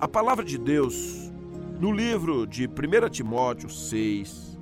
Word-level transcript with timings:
A 0.00 0.08
palavra 0.08 0.42
de 0.42 0.56
Deus, 0.56 1.30
no 1.78 1.92
livro 1.92 2.46
de 2.46 2.66
1 2.66 3.10
Timóteo 3.10 3.68
6, 3.68 4.58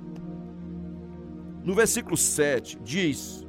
no 1.63 1.73
versículo 1.73 2.17
7, 2.17 2.77
diz: 2.83 3.47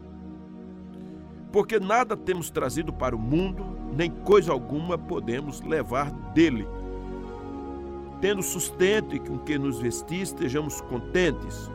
Porque 1.51 1.81
nada 1.81 2.17
temos 2.17 2.49
trazido 2.49 2.93
para 2.93 3.17
o 3.17 3.19
mundo, 3.19 3.67
nem 3.93 4.09
coisa 4.09 4.53
alguma 4.53 4.97
podemos 4.97 5.63
levar 5.63 6.13
dele. 6.33 6.65
Tendo 8.21 8.41
sustento 8.41 9.17
e 9.17 9.19
com 9.19 9.37
que 9.37 9.59
nos 9.59 9.81
vestir, 9.81 10.23
estejamos 10.23 10.81
contentes. 10.83 11.69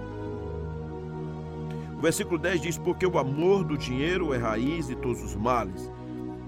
O 1.97 2.02
versículo 2.02 2.39
10 2.39 2.61
diz: 2.61 2.77
Porque 2.77 3.05
o 3.05 3.20
amor 3.20 3.66
do 3.66 3.77
dinheiro 3.77 4.34
é 4.34 4.38
raiz 4.38 4.88
de 4.88 4.95
todos 4.95 5.21
os 5.21 5.36
males. 5.36 5.91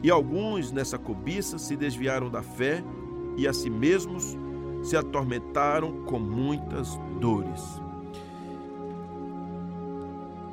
E 0.02 0.10
alguns 0.10 0.72
nessa 0.72 0.98
cobiça 0.98 1.58
se 1.58 1.76
desviaram 1.76 2.30
da 2.30 2.42
fé 2.42 2.82
e 3.38 3.48
a 3.48 3.54
si 3.54 3.70
mesmos 3.70 4.36
se 4.84 4.98
atormentaram 4.98 6.04
com 6.06 6.20
muitas 6.20 7.00
dores. 7.20 7.64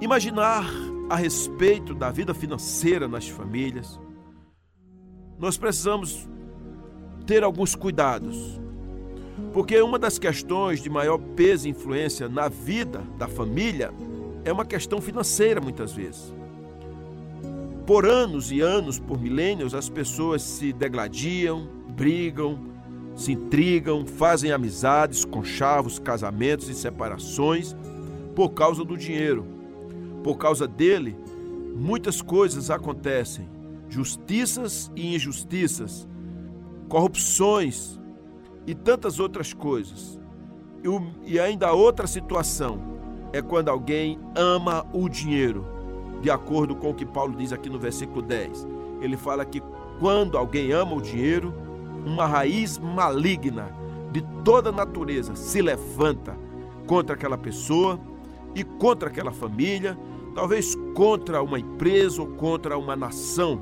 Imaginar 0.01 0.67
a 1.09 1.17
respeito 1.17 1.95
da 1.95 2.11
vida 2.11 2.35
financeira 2.35 3.09
nas 3.09 3.29
famílias, 3.29 3.99
nós 5.39 5.57
precisamos 5.57 6.29
ter 7.27 7.43
alguns 7.43 7.75
cuidados. 7.75 8.61
Porque 9.53 9.81
uma 9.81 9.99
das 9.99 10.19
questões 10.19 10.83
de 10.83 10.91
maior 10.91 11.19
peso 11.19 11.67
e 11.67 11.71
influência 11.71 12.29
na 12.29 12.49
vida 12.49 13.03
da 13.19 13.27
família 13.27 13.93
é 14.45 14.53
uma 14.53 14.65
questão 14.65 15.01
financeira, 15.01 15.61
muitas 15.61 15.93
vezes. 15.93 16.35
Por 17.87 18.07
anos 18.07 18.51
e 18.51 18.61
anos, 18.61 18.99
por 18.99 19.21
milênios, 19.21 19.75
as 19.75 19.89
pessoas 19.89 20.43
se 20.43 20.73
degladiam, 20.73 21.69
brigam, 21.89 22.74
se 23.15 23.33
intrigam, 23.33 24.05
fazem 24.07 24.51
amizades, 24.53 25.25
conchavos, 25.25 25.99
casamentos 25.99 26.69
e 26.69 26.75
separações 26.75 27.77
por 28.35 28.51
causa 28.51 28.85
do 28.85 28.97
dinheiro. 28.97 29.47
Por 30.23 30.37
causa 30.37 30.67
dele, 30.67 31.17
muitas 31.77 32.21
coisas 32.21 32.71
acontecem, 32.71 33.49
justiças 33.89 34.91
e 34.97 35.15
injustiças, 35.15 36.09
corrupções 36.89 38.01
e 38.67 38.75
tantas 38.75 39.21
outras 39.21 39.53
coisas. 39.53 40.19
E 41.25 41.39
ainda 41.39 41.73
outra 41.73 42.07
situação 42.07 42.81
é 43.33 43.41
quando 43.41 43.69
alguém 43.69 44.19
ama 44.35 44.87
o 44.93 45.09
dinheiro, 45.09 45.67
de 46.21 46.31
acordo 46.31 46.75
com 46.75 46.91
o 46.91 46.95
que 46.95 47.07
Paulo 47.07 47.37
diz 47.37 47.53
aqui 47.53 47.69
no 47.71 47.79
versículo 47.79 48.23
10. 48.23 48.67
Ele 49.01 49.17
fala 49.17 49.45
que 49.45 49.63
quando 49.99 50.37
alguém 50.37 50.73
ama 50.73 50.95
o 50.95 51.01
dinheiro, 51.01 51.55
uma 52.05 52.27
raiz 52.27 52.79
maligna 52.79 53.69
de 54.13 54.23
toda 54.45 54.71
natureza 54.71 55.35
se 55.35 55.61
levanta 55.61 56.37
contra 56.87 57.15
aquela 57.15 57.39
pessoa 57.39 57.99
e 58.55 58.63
contra 58.63 59.09
aquela 59.09 59.33
família 59.33 59.99
talvez 60.35 60.75
contra 60.95 61.41
uma 61.43 61.59
empresa 61.59 62.21
ou 62.21 62.29
contra 62.29 62.77
uma 62.77 62.97
nação. 62.97 63.61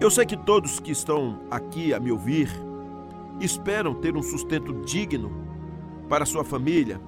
Eu 0.00 0.10
sei 0.10 0.26
que 0.26 0.36
todos 0.36 0.80
que 0.80 0.90
estão 0.90 1.40
aqui 1.50 1.94
a 1.94 2.00
me 2.00 2.10
ouvir 2.10 2.50
esperam 3.40 3.94
ter 3.94 4.16
um 4.16 4.22
sustento 4.22 4.72
digno 4.84 5.30
para 6.08 6.26
sua 6.26 6.44
família, 6.44 7.00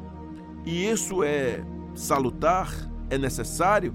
e 0.64 0.88
isso 0.88 1.22
é 1.22 1.62
salutar, 1.94 2.72
é 3.10 3.18
necessário. 3.18 3.94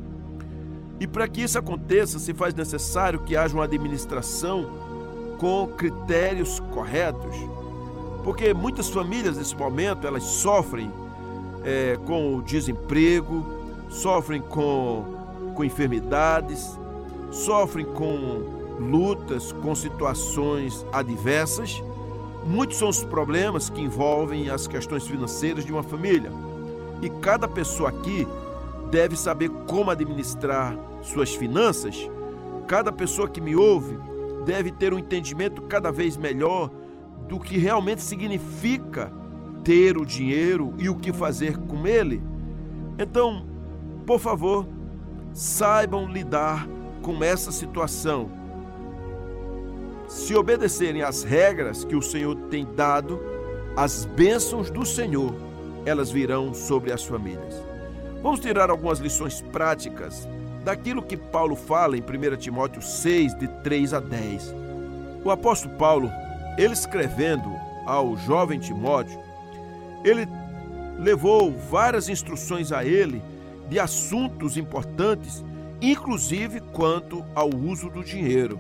E 1.00 1.08
para 1.08 1.28
que 1.28 1.42
isso 1.42 1.58
aconteça, 1.58 2.20
se 2.20 2.34
faz 2.34 2.54
necessário 2.54 3.20
que 3.20 3.36
haja 3.36 3.54
uma 3.56 3.66
administração 3.66 4.70
com 5.44 5.68
critérios 5.68 6.62
corretos. 6.72 7.36
Porque 8.24 8.54
muitas 8.54 8.88
famílias 8.88 9.36
nesse 9.36 9.54
momento 9.58 10.08
elas 10.08 10.24
sofrem 10.24 10.90
é, 11.66 12.00
com 12.06 12.38
o 12.38 12.42
desemprego, 12.42 13.46
sofrem 13.90 14.42
com, 14.42 15.04
com 15.54 15.66
enfermidades, 15.66 16.80
sofrem 17.30 17.86
com 17.86 18.78
lutas, 18.80 19.52
com 19.52 19.76
situações 19.76 20.86
adversas. 20.94 21.84
Muitos 22.46 22.78
são 22.78 22.88
os 22.88 23.04
problemas 23.04 23.70
que 23.70 23.82
envolvem 23.82 24.50
as 24.50 24.66
questões 24.66 25.06
financeiras 25.06 25.66
de 25.66 25.74
uma 25.74 25.84
família. 25.84 26.32
E 27.02 27.10
cada 27.10 27.50
pessoa 27.50 27.90
aqui 27.90 28.26
deve 28.90 29.18
saber 29.18 29.50
como 29.68 29.92
administrar 29.92 30.74
suas 31.02 31.36
finanças. 31.36 32.10
Cada 32.66 32.94
pessoa 32.94 33.28
que 33.28 33.42
me 33.42 33.58
ouve 33.58 34.13
deve 34.46 34.72
ter 34.72 34.94
um 34.94 35.00
entendimento 35.00 35.62
cada 35.64 35.92
vez 35.92 36.18
melhor 36.18 36.70
do 37.28 37.40
que 37.40 37.58
realmente 37.58 38.02
significa 38.02 39.12
ter 39.64 39.98
o 39.98 40.06
dinheiro 40.06 40.74
e 40.78 40.90
o 40.90 40.96
que 40.96 41.14
fazer 41.14 41.58
com 41.58 41.88
ele. 41.88 42.22
Então, 43.00 43.46
por 44.06 44.20
favor, 44.20 44.68
saibam 45.34 46.08
lidar 46.08 46.68
com 47.02 47.24
essa 47.24 47.52
situação. 47.52 48.30
Se 50.08 50.36
obedecerem 50.36 51.02
às 51.02 51.24
regras 51.24 51.84
que 51.84 51.96
o 51.96 52.02
Senhor 52.02 52.36
tem 52.50 52.68
dado, 52.76 53.20
as 53.76 54.06
bênçãos 54.06 54.70
do 54.70 54.86
Senhor, 54.86 55.34
elas 55.86 56.12
virão 56.12 56.54
sobre 56.54 56.92
as 56.92 57.04
famílias. 57.04 57.56
Vamos 58.22 58.40
tirar 58.40 58.70
algumas 58.70 59.00
lições 59.00 59.42
práticas 59.42 60.28
daquilo 60.64 61.02
que 61.02 61.18
Paulo 61.18 61.56
fala 61.56 61.98
em 61.98 62.02
1 62.02 62.38
Timóteo 62.38 62.82
6, 62.82 63.36
de 63.36 63.48
3 63.48 63.94
a 63.94 64.00
10. 64.00 64.56
O 65.24 65.32
apóstolo 65.32 65.76
Paulo, 65.76 66.12
ele 66.58 66.74
escrevendo 66.74 67.52
ao 67.86 68.16
jovem 68.18 68.60
Timóteo, 68.60 69.20
ele 70.04 70.28
levou 70.98 71.52
várias 71.52 72.10
instruções 72.10 72.72
a 72.72 72.86
ele 72.86 73.22
de 73.70 73.80
assuntos 73.80 74.58
importantes, 74.58 75.44
inclusive 75.82 76.60
quanto 76.60 77.26
ao 77.36 77.50
uso 77.54 77.90
do 77.90 78.04
dinheiro. 78.04 78.60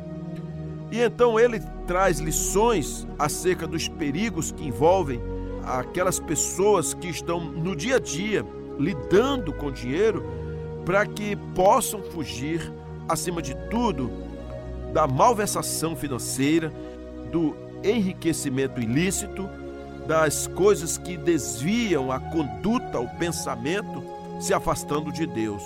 E 0.92 1.00
então 1.00 1.40
ele 1.40 1.62
traz 1.88 2.20
lições 2.20 3.08
acerca 3.18 3.66
dos 3.66 3.88
perigos 3.88 4.52
que 4.52 4.66
envolvem 4.66 5.22
aquelas 5.66 6.20
pessoas 6.20 6.94
que 6.94 7.08
estão 7.08 7.40
no 7.40 7.76
dia 7.76 7.96
a 7.96 8.00
dia 8.00 8.46
lidando 8.78 9.54
com 9.54 9.72
dinheiro 9.72 10.43
para 10.86 11.06
que 11.06 11.36
possam 11.56 12.02
fugir, 12.02 12.72
acima 13.08 13.42
de 13.42 13.56
tudo, 13.70 14.12
da 14.92 15.08
malversação 15.08 15.96
financeira, 15.96 16.72
do 17.32 17.56
enriquecimento 17.84 18.80
ilícito, 18.80 19.50
das 20.08 20.48
coisas 20.48 20.98
que 20.98 21.18
desviam 21.18 22.12
a 22.12 22.20
conduta, 22.20 23.00
o 23.00 23.08
pensamento 23.18 24.04
se 24.40 24.54
afastando 24.54 25.12
de 25.12 25.26
Deus. 25.26 25.64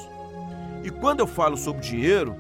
E 0.84 0.90
quando 0.90 1.20
eu 1.20 1.28
falo 1.28 1.58
sobre 1.58 1.82
dinheiro, 1.82 2.36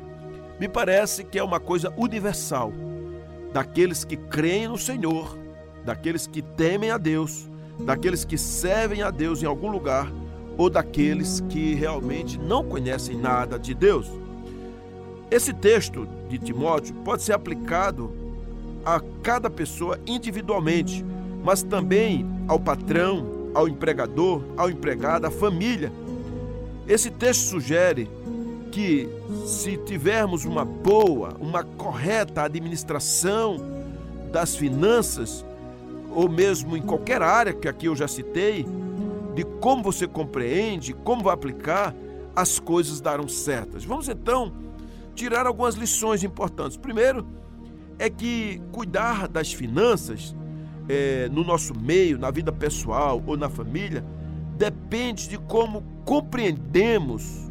me 0.59 0.67
parece 0.67 1.23
que 1.23 1.39
é 1.39 1.43
uma 1.43 1.59
coisa 1.59 1.93
universal, 1.97 2.71
daqueles 3.51 4.03
que 4.03 4.15
creem 4.15 4.67
no 4.67 4.77
Senhor, 4.77 5.37
daqueles 5.83 6.27
que 6.27 6.41
temem 6.41 6.91
a 6.91 6.97
Deus, 6.97 7.49
daqueles 7.79 8.23
que 8.23 8.37
servem 8.37 9.01
a 9.01 9.09
Deus 9.09 9.41
em 9.41 9.45
algum 9.45 9.69
lugar 9.69 10.11
ou 10.57 10.69
daqueles 10.69 11.41
que 11.49 11.75
realmente 11.75 12.37
não 12.39 12.63
conhecem 12.63 13.15
nada 13.17 13.59
de 13.59 13.73
Deus. 13.73 14.09
Esse 15.29 15.53
texto 15.53 16.07
de 16.29 16.37
Timóteo 16.37 16.95
pode 17.05 17.23
ser 17.23 17.33
aplicado 17.33 18.11
a 18.85 19.01
cada 19.21 19.49
pessoa 19.49 19.99
individualmente, 20.07 21.05
mas 21.43 21.61
também 21.61 22.25
ao 22.47 22.59
patrão, 22.59 23.51
ao 23.53 23.67
empregador, 23.67 24.41
ao 24.57 24.69
empregado, 24.69 25.25
à 25.25 25.31
família 25.31 25.91
esse 26.87 27.11
texto 27.11 27.49
sugere 27.49 28.09
que, 28.71 29.09
se 29.45 29.75
tivermos 29.75 30.45
uma 30.45 30.63
boa, 30.63 31.35
uma 31.37 31.61
correta 31.61 32.43
administração 32.43 33.57
das 34.31 34.55
finanças, 34.55 35.45
ou 36.15 36.29
mesmo 36.29 36.77
em 36.77 36.81
qualquer 36.81 37.21
área 37.21 37.51
que 37.51 37.67
aqui 37.67 37.87
eu 37.87 37.95
já 37.95 38.07
citei, 38.07 38.65
de 39.37 39.43
como 39.43 39.83
você 39.83 40.07
compreende, 40.07 40.95
como 40.95 41.21
vai 41.21 41.35
aplicar, 41.35 41.93
as 42.35 42.57
coisas 42.57 42.99
darão 42.99 43.27
certas. 43.27 43.85
Vamos 43.85 44.09
então 44.09 44.51
tirar 45.13 45.45
algumas 45.45 45.75
lições 45.75 46.23
importantes. 46.23 46.75
Primeiro, 46.75 47.23
é 47.99 48.09
que 48.09 48.59
cuidar 48.71 49.27
das 49.27 49.53
finanças 49.53 50.35
é, 50.89 51.29
no 51.29 51.43
nosso 51.43 51.79
meio, 51.79 52.17
na 52.17 52.31
vida 52.31 52.51
pessoal 52.51 53.21
ou 53.27 53.37
na 53.37 53.47
família, 53.47 54.03
depende 54.57 55.29
de 55.29 55.37
como 55.37 55.83
compreendemos 56.03 57.47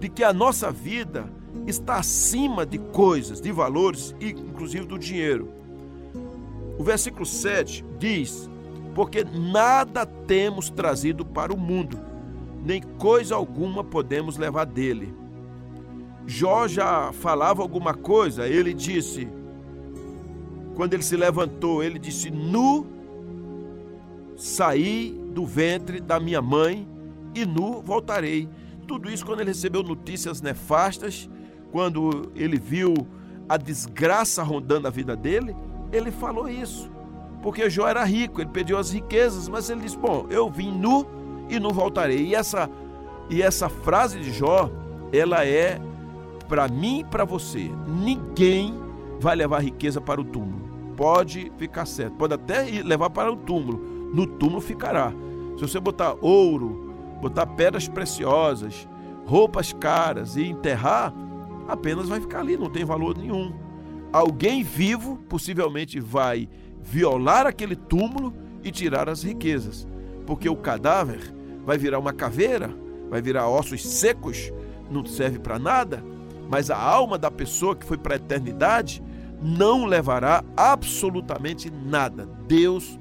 de 0.00 0.08
que 0.08 0.24
a 0.24 0.32
nossa 0.32 0.72
vida 0.72 1.32
está 1.64 1.94
acima 1.94 2.66
de 2.66 2.78
coisas, 2.78 3.40
de 3.40 3.52
valores 3.52 4.16
e 4.18 4.30
inclusive 4.30 4.84
do 4.84 4.98
dinheiro. 4.98 5.48
O 6.76 6.82
versículo 6.82 7.24
7 7.24 7.84
diz: 8.00 8.50
Porque 9.00 9.24
nada 9.24 10.04
temos 10.04 10.68
trazido 10.68 11.24
para 11.24 11.54
o 11.54 11.56
mundo, 11.56 11.98
nem 12.62 12.82
coisa 12.82 13.34
alguma 13.34 13.82
podemos 13.82 14.36
levar 14.36 14.66
dele. 14.66 15.14
Jó 16.26 16.68
já 16.68 17.10
falava 17.10 17.62
alguma 17.62 17.94
coisa, 17.94 18.46
ele 18.46 18.74
disse: 18.74 19.26
quando 20.74 20.92
ele 20.92 21.02
se 21.02 21.16
levantou, 21.16 21.82
ele 21.82 21.98
disse: 21.98 22.30
Nu 22.30 22.86
saí 24.36 25.18
do 25.32 25.46
ventre 25.46 25.98
da 25.98 26.20
minha 26.20 26.42
mãe 26.42 26.86
e 27.34 27.46
nu 27.46 27.80
voltarei. 27.80 28.50
Tudo 28.86 29.10
isso 29.10 29.24
quando 29.24 29.40
ele 29.40 29.48
recebeu 29.48 29.82
notícias 29.82 30.42
nefastas, 30.42 31.26
quando 31.72 32.30
ele 32.36 32.58
viu 32.58 32.92
a 33.48 33.56
desgraça 33.56 34.42
rondando 34.42 34.86
a 34.88 34.90
vida 34.90 35.16
dele, 35.16 35.56
ele 35.90 36.10
falou 36.10 36.46
isso. 36.46 36.99
Porque 37.42 37.70
Jó 37.70 37.88
era 37.88 38.04
rico, 38.04 38.40
ele 38.40 38.50
pediu 38.50 38.78
as 38.78 38.90
riquezas, 38.90 39.48
mas 39.48 39.70
ele 39.70 39.80
disse: 39.80 39.96
Bom, 39.96 40.26
eu 40.30 40.50
vim 40.50 40.70
nu 40.70 41.06
e 41.48 41.58
não 41.58 41.70
voltarei. 41.70 42.26
E 42.26 42.34
essa, 42.34 42.70
e 43.28 43.42
essa 43.42 43.68
frase 43.68 44.18
de 44.18 44.30
Jó, 44.32 44.70
ela 45.12 45.46
é 45.46 45.80
para 46.48 46.68
mim 46.68 47.00
e 47.00 47.04
para 47.04 47.24
você. 47.24 47.70
Ninguém 47.86 48.74
vai 49.20 49.36
levar 49.36 49.62
riqueza 49.62 50.00
para 50.00 50.20
o 50.20 50.24
túmulo. 50.24 50.68
Pode 50.96 51.50
ficar 51.56 51.86
certo. 51.86 52.16
Pode 52.16 52.34
até 52.34 52.62
levar 52.82 53.10
para 53.10 53.32
o 53.32 53.36
túmulo. 53.36 54.10
No 54.12 54.26
túmulo 54.26 54.60
ficará. 54.60 55.12
Se 55.56 55.62
você 55.62 55.78
botar 55.78 56.16
ouro, 56.20 56.94
botar 57.20 57.46
pedras 57.46 57.86
preciosas, 57.86 58.88
roupas 59.24 59.72
caras 59.72 60.36
e 60.36 60.44
enterrar, 60.44 61.14
apenas 61.68 62.08
vai 62.08 62.20
ficar 62.20 62.40
ali, 62.40 62.56
não 62.56 62.68
tem 62.68 62.84
valor 62.84 63.16
nenhum. 63.16 63.52
Alguém 64.12 64.62
vivo 64.62 65.18
possivelmente 65.28 66.00
vai 66.00 66.48
violar 66.82 67.46
aquele 67.46 67.76
túmulo 67.76 68.34
e 68.62 68.70
tirar 68.70 69.08
as 69.08 69.22
riquezas, 69.22 69.86
porque 70.26 70.48
o 70.48 70.56
cadáver 70.56 71.34
vai 71.64 71.78
virar 71.78 71.98
uma 71.98 72.12
caveira, 72.12 72.70
vai 73.08 73.20
virar 73.22 73.48
ossos 73.48 73.86
secos, 73.86 74.52
não 74.90 75.04
serve 75.04 75.38
para 75.38 75.58
nada, 75.58 76.02
mas 76.48 76.70
a 76.70 76.76
alma 76.76 77.16
da 77.16 77.30
pessoa 77.30 77.76
que 77.76 77.86
foi 77.86 77.96
para 77.96 78.14
a 78.14 78.16
eternidade 78.16 79.02
não 79.40 79.86
levará 79.86 80.44
absolutamente 80.56 81.70
nada. 81.70 82.28
Deus, 82.46 82.98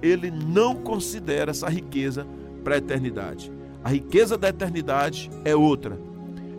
ele 0.00 0.30
não 0.30 0.76
considera 0.76 1.50
essa 1.50 1.68
riqueza 1.68 2.26
para 2.62 2.76
a 2.76 2.78
eternidade. 2.78 3.52
A 3.82 3.90
riqueza 3.90 4.38
da 4.38 4.48
eternidade 4.48 5.30
é 5.44 5.54
outra. 5.54 5.98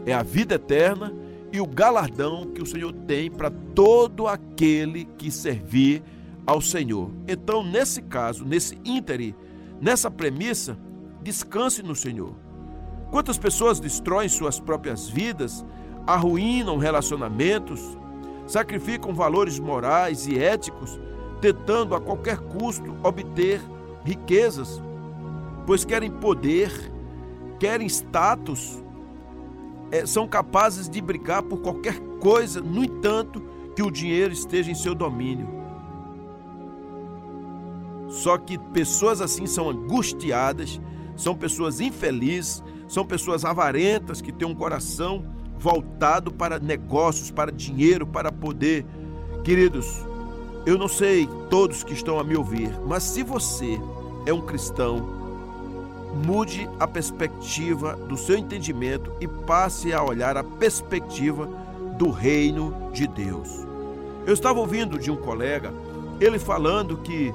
É 0.06 0.14
a 0.14 0.22
vida 0.22 0.56
eterna 0.56 1.12
e 1.52 1.60
o 1.60 1.66
galardão 1.66 2.52
que 2.54 2.62
o 2.62 2.66
Senhor 2.66 2.94
tem 3.08 3.32
para 3.32 3.50
todo 3.74 4.28
aquele 4.28 5.06
que 5.18 5.32
servir 5.32 6.04
ao 6.46 6.62
Senhor. 6.62 7.12
Então, 7.28 7.64
nesse 7.64 8.02
caso, 8.02 8.46
nesse 8.46 8.78
íntere, 8.86 9.36
nessa 9.82 10.10
premissa, 10.12 10.78
descanse 11.22 11.82
no 11.82 11.96
Senhor. 11.96 12.36
Quantas 13.10 13.38
pessoas 13.38 13.80
destroem 13.80 14.30
suas 14.30 14.60
próprias 14.60 15.10
vidas, 15.10 15.66
arruinam 16.06 16.78
relacionamentos, 16.78 17.98
sacrificam 18.48 19.14
valores 19.14 19.60
morais 19.60 20.28
e 20.28 20.38
éticos, 20.38 21.00
tentando 21.42 21.96
a 21.96 22.02
qualquer 22.02 22.38
custo 22.38 22.96
obter 23.04 23.62
riquezas, 24.04 24.82
pois 25.66 25.84
querem 25.84 26.12
poder, 26.12 26.72
querem 27.60 27.88
status, 27.88 28.84
é, 29.92 30.06
são 30.06 30.28
capazes 30.28 30.90
de 30.90 31.02
brigar 31.02 31.44
por 31.44 31.62
qualquer 31.62 32.00
coisa, 32.20 32.62
no 32.62 32.84
entanto, 32.84 33.42
que 33.76 33.84
o 33.84 33.92
dinheiro 33.92 34.34
esteja 34.34 34.72
em 34.72 34.76
seu 34.76 34.96
domínio. 34.96 35.65
Só 38.16 38.38
que 38.38 38.58
pessoas 38.58 39.20
assim 39.20 39.46
são 39.46 39.70
angustiadas, 39.70 40.80
são 41.18 41.36
pessoas 41.36 41.82
infelizes, 41.82 42.64
são 42.88 43.06
pessoas 43.06 43.44
avarentas 43.44 44.22
que 44.22 44.32
têm 44.32 44.48
um 44.48 44.56
coração 44.56 45.26
voltado 45.60 46.32
para 46.32 46.58
negócios, 46.58 47.30
para 47.30 47.52
dinheiro, 47.52 48.08
para 48.08 48.32
poder. 48.32 48.86
Queridos, 49.44 50.02
eu 50.66 50.78
não 50.78 50.88
sei 50.88 51.28
todos 51.50 51.84
que 51.84 51.92
estão 51.92 52.18
a 52.18 52.24
me 52.24 52.38
ouvir, 52.38 52.72
mas 52.88 53.04
se 53.04 53.22
você 53.22 53.78
é 54.26 54.34
um 54.34 54.40
cristão, 54.40 55.06
mude 56.26 56.70
a 56.80 56.88
perspectiva 56.88 57.98
do 57.98 58.16
seu 58.16 58.38
entendimento 58.38 59.12
e 59.20 59.28
passe 59.28 59.92
a 59.92 60.02
olhar 60.02 60.38
a 60.38 60.44
perspectiva 60.44 61.50
do 61.98 62.10
reino 62.12 62.90
de 62.94 63.08
Deus. 63.08 63.50
Eu 64.26 64.34
estava 64.34 64.58
ouvindo 64.58 64.98
de 64.98 65.12
um 65.12 65.18
colega, 65.18 65.74
ele 66.22 66.40
falando 66.40 66.96
que 66.96 67.34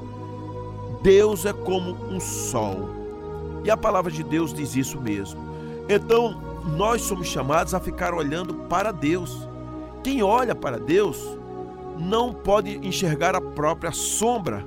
Deus 1.03 1.45
é 1.45 1.53
como 1.53 1.93
um 2.13 2.21
sol. 2.21 2.91
E 3.65 3.71
a 3.71 3.77
palavra 3.77 4.11
de 4.11 4.23
Deus 4.23 4.53
diz 4.53 4.75
isso 4.77 5.01
mesmo. 5.01 5.41
Então, 5.89 6.41
nós 6.77 7.03
somos 7.03 7.27
chamados 7.27 7.75
a 7.75 7.81
ficar 7.81 8.15
olhando 8.15 8.55
para 8.55 8.93
Deus. 8.93 9.49
Quem 10.03 10.23
olha 10.23 10.55
para 10.55 10.79
Deus 10.79 11.19
não 11.99 12.33
pode 12.33 12.77
enxergar 12.87 13.35
a 13.35 13.41
própria 13.41 13.93
sombra. 13.93 14.65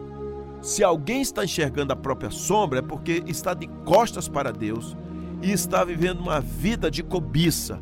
Se 0.62 0.84
alguém 0.84 1.22
está 1.22 1.44
enxergando 1.44 1.94
a 1.94 1.96
própria 1.96 2.30
sombra, 2.30 2.80
é 2.80 2.82
porque 2.82 3.24
está 3.28 3.54
de 3.54 3.68
costas 3.86 4.28
para 4.28 4.52
Deus 4.52 4.96
e 5.42 5.52
está 5.52 5.84
vivendo 5.84 6.20
uma 6.20 6.40
vida 6.40 6.90
de 6.90 7.04
cobiça 7.04 7.80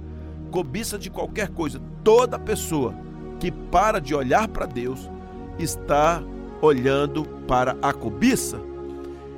cobiça 0.51 1.00
de 1.00 1.09
qualquer 1.09 1.50
coisa. 1.50 1.81
Toda 2.03 2.38
pessoa 2.38 2.94
que 3.39 3.50
para 3.50 4.00
de 4.00 4.13
olhar 4.13 4.48
para 4.50 4.68
Deus 4.68 5.09
está 5.57 6.21
olhando 6.61 7.25
para 7.47 7.75
a 7.81 7.91
cobiça. 7.91 8.59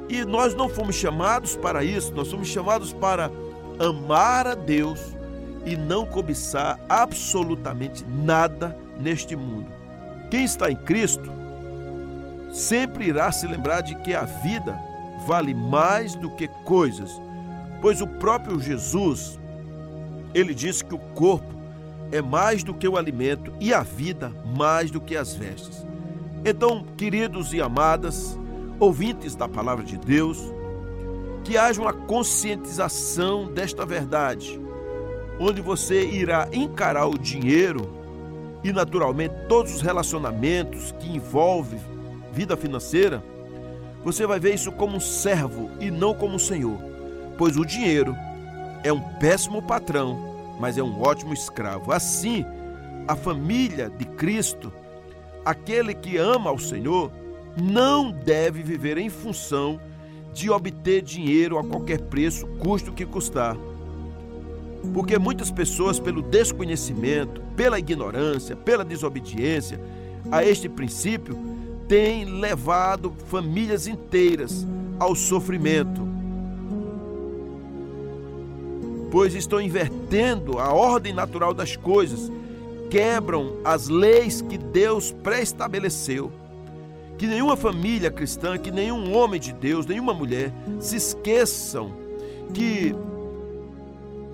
E 0.10 0.24
nós 0.26 0.54
não 0.54 0.68
fomos 0.70 0.96
chamados 0.96 1.56
para 1.56 1.84
isso, 1.84 2.14
nós 2.14 2.30
fomos 2.30 2.48
chamados 2.48 2.92
para 2.92 3.32
amar 3.80 4.46
a 4.46 4.54
Deus 4.54 5.00
e 5.66 5.76
não 5.76 6.06
cobiçar 6.06 6.80
absolutamente 6.90 8.06
nada 8.06 8.78
neste 9.00 9.36
mundo. 9.36 9.68
Quem 10.30 10.44
está 10.44 10.70
em 10.70 10.76
Cristo 10.76 11.32
sempre 12.52 13.08
irá 13.08 13.32
se 13.32 13.48
lembrar 13.48 13.82
de 13.82 13.96
que 13.96 14.14
a 14.14 14.24
vida 14.24 14.78
vale 15.26 15.54
mais 15.54 16.16
do 16.16 16.30
que 16.30 16.48
coisas, 16.66 17.10
pois 17.82 18.02
o 18.02 18.08
próprio 18.08 18.60
Jesus, 18.60 19.40
ele 20.34 20.54
disse 20.54 20.84
que 20.84 20.94
o 20.94 21.00
corpo 21.00 21.54
é 22.12 22.22
mais 22.22 22.64
do 22.64 22.74
que 22.74 22.88
o 22.88 22.98
alimento 22.98 23.52
e 23.60 23.74
a 23.74 23.82
vida 23.82 24.32
mais 24.56 24.92
do 24.92 25.02
que 25.02 25.16
as 25.16 25.34
vestes. 25.34 25.93
Então, 26.46 26.84
queridos 26.98 27.54
e 27.54 27.62
amadas, 27.62 28.38
ouvintes 28.78 29.34
da 29.34 29.48
palavra 29.48 29.84
de 29.86 29.98
Deus, 29.98 30.38
que 31.44 31.58
haja 31.58 31.82
uma 31.82 31.94
conscientização 31.94 33.46
desta 33.46 33.86
verdade, 33.86 34.60
onde 35.40 35.62
você 35.62 36.06
irá 36.06 36.50
encarar 36.52 37.08
o 37.08 37.18
dinheiro 37.18 37.90
e, 38.62 38.74
naturalmente, 38.74 39.34
todos 39.48 39.74
os 39.74 39.82
relacionamentos 39.82 40.94
que 41.00 41.16
envolvem 41.16 41.80
vida 42.34 42.58
financeira, 42.58 43.24
você 44.04 44.28
vai 44.28 44.38
ver 44.38 44.54
isso 44.54 44.72
como 44.74 44.98
um 44.98 45.02
servo 45.02 45.72
e 45.80 45.90
não 45.90 46.14
como 46.14 46.36
um 46.36 46.40
senhor, 46.40 46.78
pois 47.38 47.56
o 47.56 47.66
dinheiro 47.66 48.18
é 48.84 48.92
um 48.92 49.00
péssimo 49.18 49.62
patrão, 49.62 50.18
mas 50.60 50.78
é 50.78 50.84
um 50.84 51.02
ótimo 51.02 51.34
escravo. 51.34 51.94
Assim, 51.94 52.46
a 53.08 53.16
família 53.16 53.90
de 53.90 54.04
Cristo 54.04 54.74
aquele 55.46 55.94
que 55.94 56.18
ama 56.18 56.50
ao 56.50 56.58
Senhor 56.58 57.12
não 57.62 58.12
deve 58.12 58.64
viver 58.64 58.98
em 58.98 59.10
função 59.10 59.80
de 60.34 60.50
obter 60.50 61.02
dinheiro 61.02 61.58
a 61.58 61.64
qualquer 61.64 62.02
preço, 62.02 62.48
custo 62.60 62.92
que 62.92 63.06
custar. 63.06 63.56
Porque 64.94 65.18
muitas 65.18 65.52
pessoas, 65.52 66.00
pelo 66.00 66.22
desconhecimento, 66.22 67.42
pela 67.56 67.80
ignorância, 67.80 68.56
pela 68.56 68.84
desobediência 68.84 69.80
a 70.32 70.44
este 70.44 70.68
princípio, 70.68 71.38
têm 71.88 72.26
levado 72.26 73.14
famílias 73.28 73.88
inteiras 73.88 74.66
ao 75.00 75.16
sofrimento. 75.16 76.02
Pois 79.12 79.36
estão 79.36 79.62
invertendo 79.62 80.58
a 80.58 80.74
ordem 80.74 81.14
natural 81.14 81.54
das 81.54 81.76
coisas 81.76 82.32
quebram 82.94 83.56
as 83.66 83.90
leis 83.90 84.40
que 84.40 84.56
Deus 84.56 85.12
pré-estabeleceu. 85.12 86.32
Que 87.18 87.26
nenhuma 87.26 87.58
família 87.58 88.12
cristã, 88.12 88.56
que 88.56 88.70
nenhum 88.70 89.18
homem 89.18 89.40
de 89.40 89.52
Deus, 89.52 89.88
nenhuma 89.88 90.14
mulher 90.14 90.54
se 90.80 90.98
esqueçam 90.98 91.92
que 92.54 92.94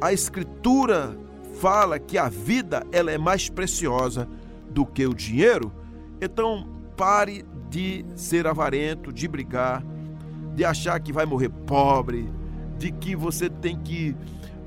a 0.01 0.11
Escritura 0.11 1.17
fala 1.61 1.99
que 1.99 2.17
a 2.17 2.27
vida 2.27 2.85
ela 2.91 3.09
é 3.09 3.17
mais 3.17 3.47
preciosa 3.47 4.27
do 4.69 4.85
que 4.85 5.07
o 5.07 5.13
dinheiro. 5.13 5.71
Então 6.19 6.67
pare 6.97 7.45
de 7.69 8.05
ser 8.13 8.45
avarento, 8.45 9.13
de 9.13 9.25
brigar, 9.25 9.81
de 10.53 10.65
achar 10.65 10.99
que 10.99 11.13
vai 11.13 11.25
morrer 11.25 11.49
pobre, 11.65 12.29
de 12.77 12.91
que 12.91 13.15
você 13.15 13.49
tem 13.49 13.79
que 13.79 14.13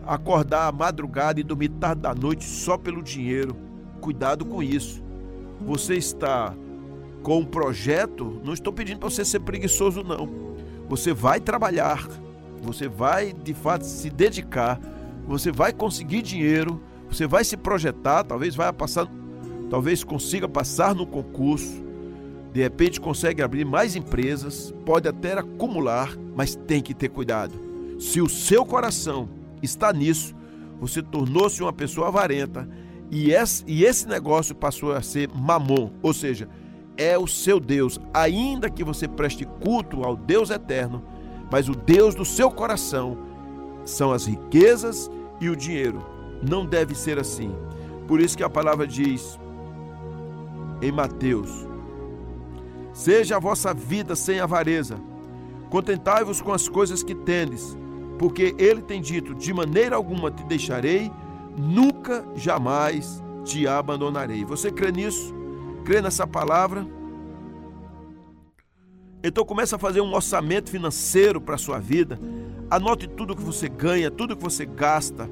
acordar 0.06 0.68
à 0.68 0.72
madrugada 0.72 1.40
e 1.40 1.42
dormir 1.42 1.68
tarde 1.68 2.00
da 2.00 2.14
noite 2.14 2.44
só 2.44 2.78
pelo 2.78 3.02
dinheiro. 3.02 3.70
Cuidado 4.02 4.44
com 4.44 4.62
isso. 4.62 5.02
Você 5.60 5.94
está 5.94 6.54
com 7.22 7.38
um 7.38 7.44
projeto, 7.44 8.40
não 8.44 8.52
estou 8.52 8.72
pedindo 8.72 8.98
para 8.98 9.08
você 9.08 9.24
ser 9.24 9.38
preguiçoso, 9.40 10.02
não. 10.02 10.28
Você 10.88 11.14
vai 11.14 11.40
trabalhar, 11.40 12.08
você 12.60 12.88
vai 12.88 13.32
de 13.32 13.54
fato 13.54 13.84
se 13.84 14.10
dedicar, 14.10 14.80
você 15.26 15.52
vai 15.52 15.72
conseguir 15.72 16.20
dinheiro, 16.20 16.82
você 17.08 17.28
vai 17.28 17.44
se 17.44 17.56
projetar, 17.56 18.24
talvez 18.24 18.56
vai 18.56 18.72
passar, 18.72 19.06
talvez 19.70 20.02
consiga 20.02 20.48
passar 20.48 20.96
no 20.96 21.06
concurso, 21.06 21.80
De 22.52 22.60
repente 22.60 23.00
consegue 23.00 23.42
abrir 23.42 23.64
mais 23.64 23.96
empresas, 23.96 24.74
pode 24.84 25.08
até 25.08 25.32
acumular, 25.32 26.14
mas 26.36 26.54
tem 26.54 26.82
que 26.82 26.92
ter 26.92 27.08
cuidado. 27.08 27.54
Se 27.98 28.20
o 28.20 28.28
seu 28.28 28.64
coração 28.66 29.28
está 29.62 29.90
nisso, 29.92 30.34
você 30.78 31.02
tornou-se 31.02 31.62
uma 31.62 31.72
pessoa 31.72 32.08
avarenta 32.08 32.68
e 33.14 33.84
esse 33.84 34.08
negócio 34.08 34.54
passou 34.54 34.92
a 34.92 35.02
ser 35.02 35.28
mamon, 35.34 35.90
ou 36.00 36.14
seja, 36.14 36.48
é 36.96 37.18
o 37.18 37.26
seu 37.26 37.60
Deus, 37.60 38.00
ainda 38.14 38.70
que 38.70 38.82
você 38.82 39.06
preste 39.06 39.44
culto 39.44 40.02
ao 40.02 40.16
Deus 40.16 40.48
eterno, 40.48 41.04
mas 41.50 41.68
o 41.68 41.74
Deus 41.74 42.14
do 42.14 42.24
seu 42.24 42.50
coração 42.50 43.18
são 43.84 44.12
as 44.12 44.24
riquezas 44.24 45.10
e 45.42 45.50
o 45.50 45.56
dinheiro. 45.56 46.02
Não 46.42 46.64
deve 46.64 46.94
ser 46.94 47.18
assim. 47.18 47.54
Por 48.08 48.18
isso 48.18 48.34
que 48.34 48.42
a 48.42 48.48
palavra 48.48 48.86
diz 48.86 49.38
em 50.80 50.90
Mateus: 50.90 51.66
Seja 52.94 53.36
a 53.36 53.40
vossa 53.40 53.74
vida 53.74 54.16
sem 54.16 54.40
avareza, 54.40 54.98
contentai-vos 55.68 56.40
com 56.40 56.52
as 56.52 56.66
coisas 56.66 57.02
que 57.02 57.14
tendes, 57.14 57.76
porque 58.18 58.54
ele 58.58 58.80
tem 58.80 59.02
dito: 59.02 59.34
De 59.34 59.52
maneira 59.52 59.96
alguma 59.96 60.30
te 60.30 60.42
deixarei, 60.44 61.12
nunca 61.56 62.24
jamais 62.34 63.22
te 63.44 63.66
abandonarei. 63.66 64.44
Você 64.44 64.70
crê 64.70 64.92
nisso? 64.92 65.34
Crê 65.84 66.00
nessa 66.00 66.26
palavra? 66.26 66.86
Então 69.22 69.44
comece 69.44 69.74
a 69.74 69.78
fazer 69.78 70.00
um 70.00 70.12
orçamento 70.12 70.70
financeiro 70.70 71.40
para 71.40 71.54
a 71.54 71.58
sua 71.58 71.78
vida. 71.78 72.18
Anote 72.70 73.06
tudo 73.06 73.36
que 73.36 73.42
você 73.42 73.68
ganha, 73.68 74.10
tudo 74.10 74.36
que 74.36 74.42
você 74.42 74.66
gasta. 74.66 75.28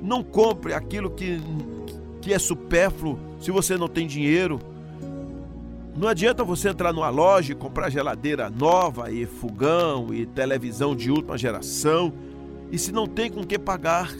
Não 0.00 0.22
compre 0.22 0.72
aquilo 0.72 1.10
que, 1.10 1.40
que 2.22 2.32
é 2.32 2.38
supérfluo 2.38 3.18
se 3.40 3.50
você 3.50 3.76
não 3.76 3.88
tem 3.88 4.06
dinheiro. 4.06 4.58
Não 5.94 6.08
adianta 6.08 6.42
você 6.42 6.70
entrar 6.70 6.92
numa 6.92 7.10
loja 7.10 7.52
e 7.52 7.56
comprar 7.56 7.90
geladeira 7.90 8.48
nova 8.48 9.10
e 9.10 9.26
fogão 9.26 10.14
e 10.14 10.24
televisão 10.24 10.96
de 10.96 11.10
última 11.10 11.36
geração 11.36 12.12
e 12.70 12.78
se 12.78 12.92
não 12.92 13.06
tem 13.06 13.30
com 13.30 13.44
que 13.44 13.58
pagar. 13.58 14.10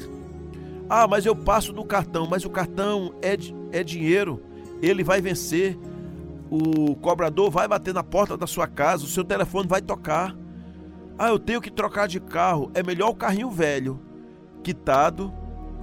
Ah, 0.92 1.06
mas 1.06 1.24
eu 1.24 1.36
passo 1.36 1.72
do 1.72 1.84
cartão, 1.84 2.26
mas 2.28 2.44
o 2.44 2.50
cartão 2.50 3.14
é, 3.22 3.36
é 3.70 3.84
dinheiro, 3.84 4.42
ele 4.82 5.04
vai 5.04 5.20
vencer. 5.20 5.78
O 6.50 6.96
cobrador 6.96 7.48
vai 7.48 7.68
bater 7.68 7.94
na 7.94 8.02
porta 8.02 8.36
da 8.36 8.44
sua 8.44 8.66
casa, 8.66 9.04
o 9.04 9.08
seu 9.08 9.22
telefone 9.22 9.68
vai 9.68 9.80
tocar. 9.80 10.36
Ah, 11.16 11.28
eu 11.28 11.38
tenho 11.38 11.60
que 11.60 11.70
trocar 11.70 12.08
de 12.08 12.18
carro. 12.18 12.72
É 12.74 12.82
melhor 12.82 13.10
o 13.10 13.14
carrinho 13.14 13.48
velho, 13.48 14.00
quitado, 14.64 15.32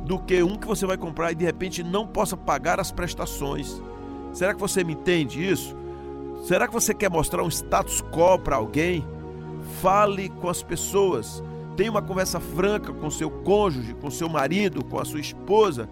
do 0.03 0.19
que 0.19 0.43
um 0.43 0.57
que 0.57 0.67
você 0.67 0.85
vai 0.85 0.97
comprar 0.97 1.31
e 1.31 1.35
de 1.35 1.45
repente 1.45 1.81
não 1.81 2.05
possa 2.05 2.35
pagar 2.35 2.77
as 2.77 2.91
prestações. 2.91 3.81
Será 4.33 4.53
que 4.53 4.59
você 4.59 4.83
me 4.83 4.91
entende 4.91 5.41
isso? 5.41 5.73
Será 6.43 6.67
que 6.67 6.73
você 6.73 6.93
quer 6.93 7.09
mostrar 7.09 7.43
um 7.43 7.47
status 7.47 8.01
quo 8.11 8.37
para 8.37 8.57
alguém? 8.57 9.05
Fale 9.81 10.27
com 10.27 10.49
as 10.49 10.61
pessoas. 10.61 11.41
Tenha 11.77 11.91
uma 11.91 12.01
conversa 12.01 12.39
franca 12.39 12.91
com 12.91 13.09
seu 13.11 13.29
cônjuge, 13.29 13.93
com 13.93 14.09
seu 14.09 14.27
marido, 14.27 14.83
com 14.83 14.99
a 14.99 15.05
sua 15.05 15.19
esposa. 15.19 15.87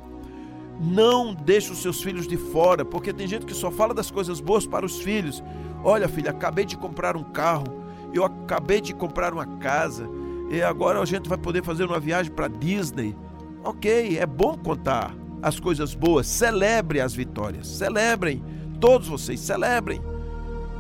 Não 0.82 1.32
deixe 1.34 1.72
os 1.72 1.78
seus 1.78 2.02
filhos 2.02 2.28
de 2.28 2.36
fora, 2.36 2.84
porque 2.84 3.14
tem 3.14 3.28
gente 3.28 3.46
que 3.46 3.54
só 3.54 3.70
fala 3.70 3.94
das 3.94 4.10
coisas 4.10 4.42
boas 4.42 4.66
para 4.66 4.84
os 4.84 5.00
filhos. 5.00 5.44
Olha, 5.84 6.10
filha, 6.10 6.32
acabei 6.32 6.66
de 6.66 6.76
comprar 6.76 7.16
um 7.16 7.24
carro, 7.24 7.66
eu 8.12 8.26
acabei 8.26 8.82
de 8.82 8.96
comprar 8.96 9.32
uma 9.32 9.46
casa, 9.46 10.10
e 10.50 10.60
agora 10.60 11.00
a 11.00 11.06
gente 11.06 11.30
vai 11.30 11.38
poder 11.38 11.64
fazer 11.64 11.86
uma 11.86 12.00
viagem 12.00 12.32
para 12.32 12.48
Disney. 12.48 13.16
Ok, 13.64 14.18
é 14.18 14.26
bom 14.26 14.58
contar 14.58 15.16
as 15.40 15.60
coisas 15.60 15.94
boas, 15.94 16.26
celebre 16.26 17.00
as 17.00 17.14
vitórias, 17.14 17.68
celebrem, 17.68 18.44
todos 18.80 19.08
vocês 19.08 19.40
celebrem. 19.40 20.02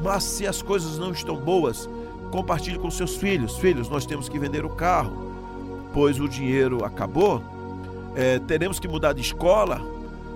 Mas 0.03 0.23
se 0.23 0.47
as 0.47 0.63
coisas 0.63 0.97
não 0.97 1.11
estão 1.11 1.35
boas, 1.35 1.87
compartilhe 2.35 2.77
com 2.77 2.91
seus 2.91 3.15
filhos. 3.15 3.57
Filhos, 3.57 3.87
nós 3.87 4.05
temos 4.05 4.27
que 4.27 4.37
vender 4.37 4.65
o 4.65 4.69
carro, 4.69 5.31
pois 5.93 6.19
o 6.19 6.27
dinheiro 6.27 6.83
acabou. 6.83 7.41
É, 8.13 8.39
teremos 8.39 8.77
que 8.77 8.89
mudar 8.89 9.13
de 9.13 9.21
escola, 9.21 9.81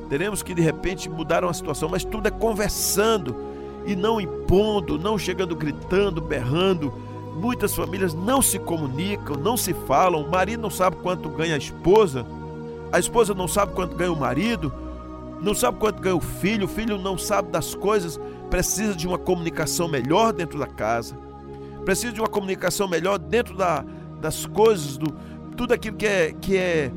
teremos 0.07 0.41
que 0.41 0.53
de 0.53 0.61
repente 0.61 1.09
mudar 1.09 1.43
uma 1.43 1.53
situação, 1.53 1.89
mas 1.89 2.05
tudo 2.05 2.27
é 2.27 2.31
conversando 2.31 3.35
e 3.85 3.97
não 3.97 4.19
impondo, 4.19 4.97
não 4.97 5.17
chegando 5.17 5.55
gritando, 5.57 6.21
berrando. 6.21 6.93
Muitas 7.35 7.75
famílias 7.75 8.13
não 8.13 8.41
se 8.41 8.57
comunicam, 8.59 9.35
não 9.35 9.57
se 9.57 9.73
falam. 9.73 10.21
O 10.21 10.31
marido 10.31 10.61
não 10.61 10.69
sabe 10.69 10.95
quanto 10.97 11.27
ganha 11.27 11.55
a 11.55 11.57
esposa, 11.57 12.25
a 12.93 12.99
esposa 12.99 13.33
não 13.33 13.47
sabe 13.47 13.73
quanto 13.73 13.97
ganha 13.97 14.11
o 14.11 14.19
marido, 14.19 14.71
não 15.41 15.53
sabe 15.53 15.77
quanto 15.77 16.01
ganha 16.01 16.15
o 16.15 16.21
filho, 16.21 16.63
o 16.63 16.69
filho 16.69 16.97
não 16.97 17.17
sabe 17.17 17.49
das 17.49 17.75
coisas, 17.75 18.17
precisa 18.49 18.95
de 18.95 19.05
uma 19.05 19.17
comunicação 19.17 19.89
melhor 19.89 20.31
dentro 20.31 20.57
da 20.57 20.67
casa 20.67 21.27
precisa 21.89 22.13
de 22.13 22.21
uma 22.21 22.27
comunicação 22.27 22.87
melhor 22.87 23.17
dentro 23.17 23.57
da, 23.57 23.83
das 24.21 24.45
coisas, 24.45 24.95
do 24.95 25.07
tudo 25.57 25.73
aquilo 25.73 25.97
que 25.97 26.05
é, 26.05 26.35
que 26.39 26.55
é 26.55 26.91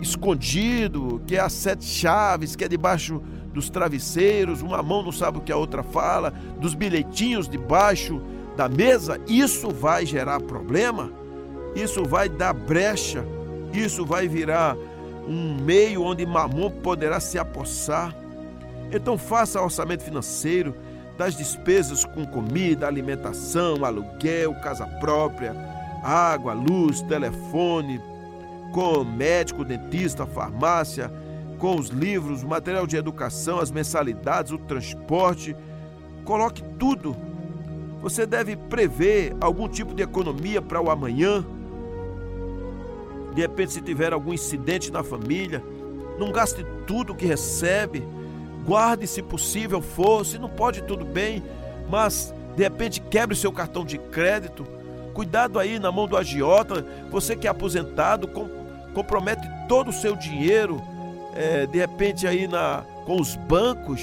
escondido, 0.00 1.22
que 1.28 1.36
é 1.36 1.40
as 1.40 1.52
sete 1.52 1.84
chaves, 1.84 2.56
que 2.56 2.64
é 2.64 2.68
debaixo 2.68 3.22
dos 3.54 3.70
travesseiros, 3.70 4.60
uma 4.60 4.82
mão 4.82 5.00
não 5.00 5.12
sabe 5.12 5.38
o 5.38 5.40
que 5.40 5.52
a 5.52 5.56
outra 5.56 5.84
fala, 5.84 6.32
dos 6.58 6.74
bilhetinhos 6.74 7.48
debaixo 7.48 8.20
da 8.56 8.68
mesa, 8.68 9.20
isso 9.28 9.70
vai 9.70 10.04
gerar 10.04 10.40
problema, 10.40 11.12
isso 11.76 12.04
vai 12.04 12.28
dar 12.28 12.52
brecha, 12.52 13.24
isso 13.72 14.04
vai 14.04 14.26
virar 14.26 14.76
um 15.28 15.54
meio 15.62 16.02
onde 16.02 16.26
mamon 16.26 16.68
poderá 16.68 17.20
se 17.20 17.38
apossar. 17.38 18.12
Então 18.90 19.16
faça 19.16 19.62
orçamento 19.62 20.02
financeiro, 20.02 20.74
das 21.16 21.36
despesas 21.36 22.04
com 22.04 22.26
comida, 22.26 22.86
alimentação, 22.86 23.84
aluguel, 23.84 24.54
casa 24.54 24.86
própria, 24.86 25.54
água, 26.02 26.52
luz, 26.52 27.00
telefone, 27.02 28.00
com 28.72 29.04
médico, 29.04 29.64
dentista, 29.64 30.26
farmácia, 30.26 31.10
com 31.58 31.76
os 31.76 31.88
livros, 31.88 32.42
material 32.42 32.86
de 32.86 32.96
educação, 32.96 33.60
as 33.60 33.70
mensalidades, 33.70 34.50
o 34.52 34.58
transporte. 34.58 35.54
Coloque 36.24 36.62
tudo. 36.78 37.14
Você 38.00 38.26
deve 38.26 38.56
prever 38.56 39.36
algum 39.40 39.68
tipo 39.68 39.94
de 39.94 40.02
economia 40.02 40.60
para 40.60 40.80
o 40.80 40.90
amanhã. 40.90 41.44
De 43.34 43.42
repente, 43.42 43.74
se 43.74 43.80
tiver 43.80 44.12
algum 44.12 44.32
incidente 44.32 44.90
na 44.90 45.04
família, 45.04 45.62
não 46.18 46.32
gaste 46.32 46.66
tudo 46.86 47.14
que 47.14 47.26
recebe 47.26 48.02
guarde 48.64 49.06
se 49.06 49.22
possível 49.22 49.80
for, 49.80 50.24
se 50.24 50.38
não 50.38 50.48
pode, 50.48 50.82
tudo 50.82 51.04
bem, 51.04 51.42
mas 51.90 52.34
de 52.56 52.62
repente 52.62 53.00
quebre 53.00 53.34
o 53.34 53.38
seu 53.38 53.52
cartão 53.52 53.84
de 53.84 53.98
crédito. 53.98 54.66
Cuidado 55.14 55.58
aí 55.58 55.78
na 55.78 55.92
mão 55.92 56.06
do 56.06 56.16
agiota, 56.16 56.86
você 57.10 57.36
que 57.36 57.46
é 57.46 57.50
aposentado, 57.50 58.28
com, 58.28 58.48
compromete 58.94 59.46
todo 59.68 59.88
o 59.88 59.92
seu 59.92 60.16
dinheiro, 60.16 60.80
é, 61.34 61.66
de 61.66 61.78
repente 61.78 62.26
aí 62.26 62.46
na, 62.46 62.84
com 63.04 63.20
os 63.20 63.36
bancos, 63.36 64.00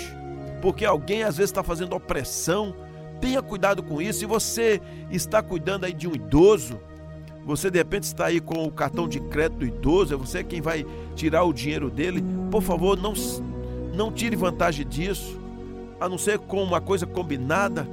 porque 0.62 0.86
alguém 0.86 1.24
às 1.24 1.38
vezes 1.38 1.52
está 1.52 1.64
fazendo 1.64 1.96
opressão. 1.96 2.76
Tenha 3.22 3.42
cuidado 3.42 3.84
com 3.84 4.02
isso. 4.02 4.20
Se 4.20 4.26
você 4.26 4.82
está 5.10 5.42
cuidando 5.42 5.86
aí 5.86 5.94
de 5.94 6.08
um 6.08 6.14
idoso, 6.14 6.80
você 7.46 7.72
de 7.72 7.78
repente 7.78 8.04
está 8.04 8.28
aí 8.28 8.40
com 8.40 8.64
o 8.64 8.72
cartão 8.72 9.08
de 9.08 9.20
crédito 9.20 9.60
do 9.60 9.66
idoso, 9.66 10.14
é 10.14 10.18
você 10.18 10.44
quem 10.44 10.62
vai 10.62 10.86
tirar 11.16 11.44
o 11.44 11.54
dinheiro 11.54 11.90
dele. 11.90 12.24
Por 12.52 12.62
favor, 12.62 12.98
não 12.98 13.14
não 14.00 14.14
tire 14.14 14.38
vantagem 14.38 14.88
disso, 14.88 15.38
a 16.00 16.08
não 16.08 16.18
ser 16.18 16.40
com 16.40 16.64
uma 16.64 16.80
coisa 16.80 17.06
combinada, 17.06 17.86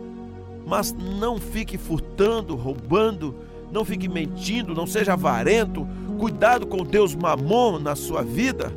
mas 0.64 0.92
não 0.92 1.36
fique 1.36 1.76
furtando, 1.76 2.54
roubando, 2.54 3.34
não 3.72 3.84
fique 3.84 4.08
mentindo, 4.08 4.72
não 4.72 4.86
seja 4.86 5.14
avarento. 5.14 5.84
Cuidado 6.16 6.64
com 6.64 6.84
Deus 6.84 7.12
mamon 7.12 7.80
na 7.80 7.96
sua 7.96 8.22
vida. 8.22 8.72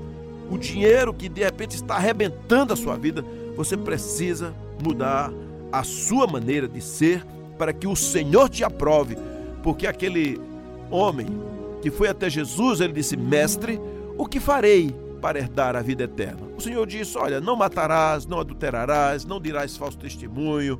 O 0.49 0.57
dinheiro 0.57 1.13
que 1.13 1.29
de 1.29 1.43
repente 1.43 1.75
está 1.75 1.97
arrebentando 1.97 2.73
a 2.73 2.75
sua 2.75 2.97
vida, 2.97 3.23
você 3.55 3.77
precisa 3.77 4.51
mudar 4.83 5.31
a 5.71 5.83
sua 5.83 6.25
maneira 6.25 6.67
de 6.67 6.81
ser 6.81 7.23
para 7.59 7.71
que 7.71 7.85
o 7.85 7.95
Senhor 7.95 8.49
te 8.49 8.63
aprove, 8.63 9.15
porque 9.61 9.85
aquele 9.85 10.41
homem 10.89 11.27
que 11.83 11.91
foi 11.91 12.07
até 12.07 12.27
Jesus, 12.27 12.81
ele 12.81 12.93
disse: 12.93 13.15
Mestre, 13.15 13.79
o 14.17 14.25
que 14.25 14.39
farei 14.39 14.95
para 15.19 15.39
herdar 15.39 15.75
a 15.75 15.81
vida 15.81 16.03
eterna. 16.03 16.47
O 16.57 16.61
Senhor 16.61 16.85
disse: 16.87 17.17
Olha, 17.17 17.39
não 17.39 17.55
matarás, 17.55 18.25
não 18.25 18.39
adulterarás, 18.39 19.25
não 19.25 19.39
dirás 19.39 19.77
falso 19.77 19.97
testemunho. 19.97 20.79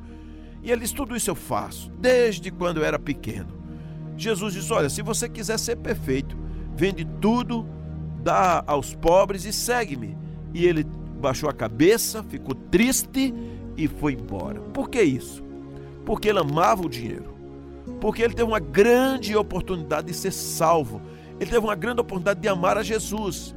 E 0.62 0.70
ele 0.70 0.82
disse: 0.82 0.94
Tudo 0.94 1.16
isso 1.16 1.30
eu 1.30 1.34
faço, 1.34 1.90
desde 1.98 2.50
quando 2.50 2.78
eu 2.78 2.84
era 2.84 2.98
pequeno. 2.98 3.60
Jesus 4.16 4.54
disse: 4.54 4.72
Olha, 4.72 4.88
se 4.88 5.02
você 5.02 5.28
quiser 5.28 5.58
ser 5.58 5.76
perfeito, 5.76 6.36
vende 6.74 7.06
tudo, 7.20 7.66
dá 8.22 8.62
aos 8.66 8.94
pobres 8.94 9.44
e 9.44 9.52
segue-me. 9.52 10.16
E 10.52 10.66
ele 10.66 10.84
baixou 11.20 11.48
a 11.48 11.52
cabeça, 11.52 12.22
ficou 12.22 12.54
triste 12.54 13.34
e 13.76 13.88
foi 13.88 14.14
embora. 14.14 14.60
Por 14.60 14.88
que 14.88 15.02
isso? 15.02 15.42
Porque 16.04 16.28
ele 16.28 16.38
amava 16.38 16.82
o 16.82 16.88
dinheiro. 16.88 17.34
Porque 18.00 18.22
ele 18.22 18.34
teve 18.34 18.48
uma 18.48 18.60
grande 18.60 19.36
oportunidade 19.36 20.06
de 20.08 20.14
ser 20.14 20.32
salvo. 20.32 21.00
Ele 21.38 21.50
teve 21.50 21.64
uma 21.64 21.74
grande 21.74 22.00
oportunidade 22.00 22.40
de 22.40 22.48
amar 22.48 22.76
a 22.76 22.82
Jesus. 22.82 23.54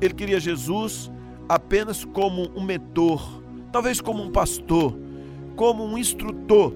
Ele 0.00 0.14
queria 0.14 0.40
Jesus 0.40 1.10
apenas 1.48 2.04
como 2.04 2.50
um 2.54 2.62
mentor, 2.62 3.42
talvez 3.72 4.00
como 4.00 4.22
um 4.22 4.30
pastor, 4.30 4.96
como 5.54 5.84
um 5.84 5.96
instrutor, 5.96 6.72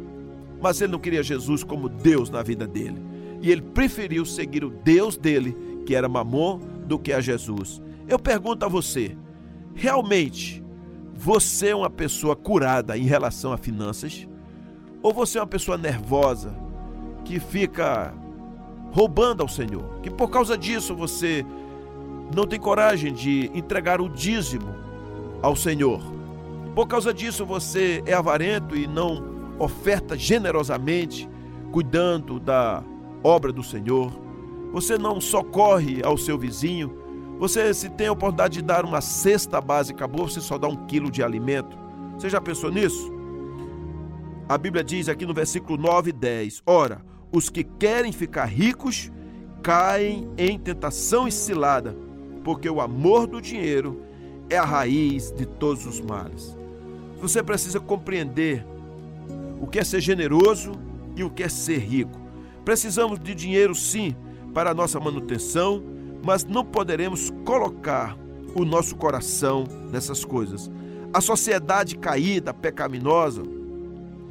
mas 0.60 0.80
ele 0.80 0.92
não 0.92 0.98
queria 0.98 1.22
Jesus 1.22 1.64
como 1.64 1.88
Deus 1.88 2.30
na 2.30 2.42
vida 2.42 2.66
dele. 2.66 3.02
E 3.42 3.50
ele 3.50 3.62
preferiu 3.62 4.24
seguir 4.24 4.64
o 4.64 4.70
Deus 4.70 5.16
dele, 5.16 5.56
que 5.86 5.94
era 5.94 6.08
Mamon, 6.08 6.60
do 6.86 6.98
que 6.98 7.12
a 7.12 7.20
Jesus. 7.20 7.80
Eu 8.08 8.18
pergunto 8.18 8.64
a 8.64 8.68
você: 8.68 9.16
realmente 9.74 10.62
você 11.14 11.68
é 11.68 11.76
uma 11.76 11.90
pessoa 11.90 12.34
curada 12.34 12.96
em 12.96 13.04
relação 13.04 13.52
a 13.52 13.58
finanças? 13.58 14.26
Ou 15.02 15.12
você 15.12 15.38
é 15.38 15.40
uma 15.40 15.46
pessoa 15.46 15.78
nervosa 15.78 16.54
que 17.24 17.38
fica 17.38 18.14
roubando 18.90 19.42
ao 19.42 19.48
Senhor? 19.48 20.00
Que 20.02 20.10
por 20.10 20.30
causa 20.30 20.56
disso 20.56 20.94
você 20.94 21.44
não 22.34 22.46
tem 22.46 22.58
coragem 22.58 23.12
de 23.12 23.50
entregar 23.54 24.00
o 24.00 24.08
dízimo 24.08 24.74
ao 25.42 25.56
Senhor? 25.56 26.00
Por 26.74 26.86
causa 26.86 27.12
disso 27.12 27.44
você 27.44 28.02
é 28.06 28.14
avarento 28.14 28.76
e 28.76 28.86
não 28.86 29.54
oferta 29.58 30.16
generosamente, 30.16 31.28
cuidando 31.72 32.38
da 32.38 32.82
obra 33.22 33.52
do 33.52 33.62
Senhor? 33.62 34.12
Você 34.72 34.96
não 34.96 35.20
socorre 35.20 36.00
ao 36.04 36.16
seu 36.16 36.38
vizinho, 36.38 37.00
você, 37.40 37.72
se 37.72 37.88
tem 37.88 38.06
a 38.06 38.12
oportunidade 38.12 38.58
de 38.58 38.62
dar 38.62 38.84
uma 38.84 39.00
cesta 39.00 39.62
básica 39.62 40.06
boa, 40.06 40.28
você 40.28 40.42
só 40.42 40.58
dá 40.58 40.68
um 40.68 40.86
quilo 40.86 41.10
de 41.10 41.22
alimento. 41.22 41.74
Você 42.12 42.28
já 42.28 42.38
pensou 42.38 42.70
nisso? 42.70 43.10
A 44.46 44.58
Bíblia 44.58 44.84
diz 44.84 45.08
aqui 45.08 45.24
no 45.24 45.32
versículo 45.32 45.78
9 45.78 46.10
e 46.10 46.12
10: 46.12 46.62
Ora, 46.66 47.00
os 47.32 47.48
que 47.48 47.64
querem 47.64 48.12
ficar 48.12 48.44
ricos 48.44 49.10
caem 49.62 50.28
em 50.36 50.58
tentação 50.58 51.26
e 51.26 51.32
cilada, 51.32 51.96
porque 52.44 52.68
o 52.68 52.80
amor 52.80 53.26
do 53.26 53.40
dinheiro 53.40 54.02
é 54.48 54.56
a 54.56 54.64
raiz 54.64 55.30
de 55.30 55.46
todos 55.46 55.86
os 55.86 56.00
males. 56.00 56.56
Você 57.20 57.42
precisa 57.42 57.78
compreender 57.78 58.64
o 59.60 59.66
que 59.66 59.78
é 59.78 59.84
ser 59.84 60.00
generoso 60.00 60.72
e 61.14 61.22
o 61.22 61.30
que 61.30 61.42
é 61.42 61.48
ser 61.48 61.78
rico. 61.78 62.18
Precisamos 62.64 63.18
de 63.18 63.34
dinheiro, 63.34 63.74
sim, 63.74 64.14
para 64.54 64.70
a 64.70 64.74
nossa 64.74 64.98
manutenção 64.98 65.82
mas 66.22 66.44
não 66.44 66.64
poderemos 66.64 67.30
colocar 67.44 68.16
o 68.54 68.64
nosso 68.64 68.96
coração 68.96 69.64
nessas 69.90 70.24
coisas. 70.24 70.70
A 71.12 71.20
sociedade 71.20 71.96
caída, 71.96 72.52
pecaminosa, 72.52 73.42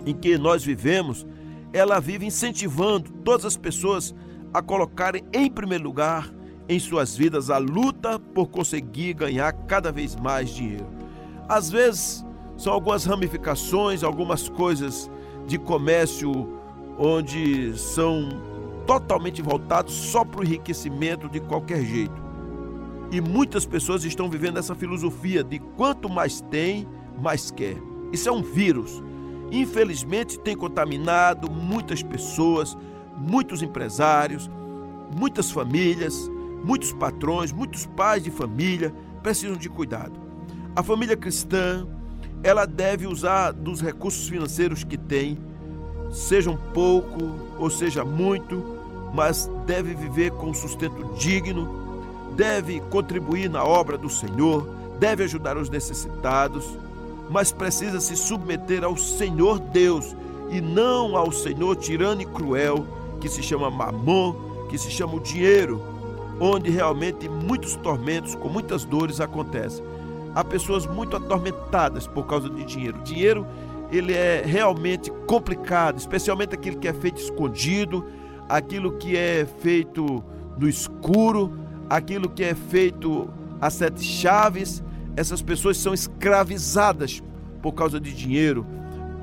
em 0.06 0.14
que 0.14 0.38
nós 0.38 0.64
vivemos, 0.64 1.26
ela 1.74 2.00
vive 2.00 2.26
incentivando 2.26 3.12
todas 3.24 3.46
as 3.46 3.58
pessoas 3.58 4.16
a 4.54 4.62
colocarem 4.62 5.24
em 5.34 5.50
primeiro 5.50 5.84
lugar 5.84 6.34
em 6.70 6.78
suas 6.80 7.18
vidas 7.18 7.50
a 7.50 7.58
luta 7.58 8.20
por 8.20 8.48
conseguir 8.48 9.16
ganhar 9.16 9.52
cada 9.52 9.92
vez 9.92 10.16
mais 10.16 10.52
dinheiro. 10.52 10.86
Às 11.48 11.72
vezes, 11.72 12.24
são 12.56 12.72
algumas 12.72 13.06
ramificações, 13.06 14.04
algumas 14.04 14.48
coisas 14.48 15.10
de 15.48 15.58
comércio 15.58 16.32
onde 16.96 17.76
são 17.76 18.30
totalmente 18.86 19.42
voltados 19.42 19.94
só 19.94 20.24
para 20.24 20.42
o 20.42 20.44
enriquecimento 20.44 21.28
de 21.28 21.40
qualquer 21.40 21.84
jeito. 21.84 22.22
E 23.12 23.20
muitas 23.20 23.66
pessoas 23.66 24.04
estão 24.04 24.30
vivendo 24.30 24.60
essa 24.60 24.76
filosofia 24.76 25.44
de 25.44 25.58
quanto 25.58 26.08
mais 26.08 26.40
tem, 26.40 26.88
mais 27.20 27.50
quer. 27.50 27.78
Isso 28.12 28.30
é 28.30 28.32
um 28.32 28.44
vírus. 28.44 29.02
Infelizmente 29.52 30.38
tem 30.38 30.56
contaminado 30.56 31.50
muitas 31.50 32.04
pessoas, 32.04 32.78
muitos 33.18 33.64
empresários, 33.64 34.48
muitas 35.18 35.50
famílias, 35.50 36.30
muitos 36.64 36.92
patrões, 36.94 37.52
muitos 37.52 37.86
pais 37.86 38.24
de 38.24 38.32
família 38.32 38.94
precisam 39.22 39.56
de 39.56 39.70
cuidado. 39.70 40.14
A 40.76 40.84
família 40.84 41.18
cristã, 41.18 41.88
ela 42.44 42.66
deve 42.66 43.08
usar 43.08 43.52
dos 43.52 43.82
recursos 43.82 44.28
financeiros 44.28 44.84
que 44.84 44.98
tem, 44.98 45.38
seja 46.12 46.50
um 46.50 46.58
pouco 46.58 47.20
ou 47.58 47.70
seja 47.70 48.04
muito, 48.06 48.78
mas 49.14 49.50
deve 49.66 49.94
viver 49.94 50.32
com 50.32 50.54
sustento 50.54 51.14
digno, 51.16 51.68
deve 52.36 52.80
contribuir 52.82 53.50
na 53.50 53.64
obra 53.64 53.98
do 53.98 54.10
Senhor, 54.10 54.68
deve 55.00 55.24
ajudar 55.24 55.58
os 55.58 55.70
necessitados, 55.70 56.66
mas 57.30 57.52
precisa 57.52 58.00
se 58.00 58.16
submeter 58.16 58.84
ao 58.84 58.98
Senhor 58.98 59.60
Deus 59.60 60.16
e 60.50 60.62
não 60.62 61.16
ao 61.16 61.32
Senhor 61.32 61.76
tirano 61.76 62.22
e 62.22 62.26
cruel 62.26 62.86
que 63.20 63.30
se 63.30 63.44
chama 63.44 63.70
Mamon, 63.70 64.34
que 64.70 64.78
se 64.78 64.90
chama 64.90 65.16
o 65.16 65.20
dinheiro, 65.20 65.82
onde 66.40 66.70
realmente 66.70 67.28
muitos 67.28 67.76
tormentos, 67.76 68.36
com 68.36 68.50
muitas 68.50 68.86
dores 68.86 69.20
acontecem. 69.20 69.84
Há 70.34 70.44
pessoas 70.44 70.86
muito 70.86 71.16
atormentadas 71.16 72.08
por 72.08 72.26
causa 72.26 72.50
de 72.50 72.64
dinheiro. 72.64 73.00
Dinheiro 73.04 73.46
ele 73.92 74.14
é 74.14 74.44
realmente 74.46 75.12
complicado, 75.26 75.98
especialmente 75.98 76.54
aquele 76.54 76.76
que 76.76 76.88
é 76.88 76.94
feito 76.94 77.20
escondido, 77.20 78.06
aquilo 78.48 78.94
que 78.94 79.18
é 79.18 79.46
feito 79.60 80.24
no 80.58 80.68
escuro, 80.68 81.58
aquilo 81.90 82.30
que 82.30 82.44
é 82.44 82.54
feito 82.54 83.28
a 83.60 83.70
sete 83.70 84.04
chaves, 84.04 84.84
essas 85.16 85.42
pessoas 85.42 85.78
são 85.78 85.94
escravizadas 85.94 87.22
por 87.62 87.74
causa 87.74 88.00
de 88.00 88.14
dinheiro. 88.14 88.66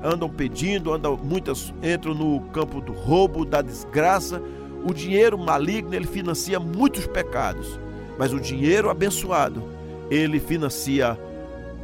Andam 0.03 0.29
pedindo, 0.29 0.93
andam 0.93 1.17
muitas 1.17 1.73
entram 1.81 2.13
no 2.13 2.41
campo 2.51 2.79
do 2.81 2.91
roubo, 2.91 3.43
da 3.45 3.61
desgraça. 3.61 4.41
O 4.85 4.93
dinheiro 4.93 5.37
maligno, 5.37 5.93
ele 5.93 6.07
financia 6.07 6.59
muitos 6.59 7.05
pecados, 7.07 7.79
mas 8.17 8.33
o 8.33 8.39
dinheiro 8.39 8.89
abençoado, 8.89 9.63
ele 10.09 10.39
financia 10.39 11.17